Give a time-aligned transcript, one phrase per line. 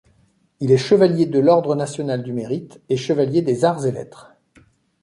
[0.59, 4.33] Il est Chevalier de l’Ordre national du Mérite, et chevalier des Arts et Lettres.